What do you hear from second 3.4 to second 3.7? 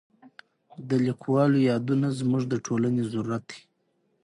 دی.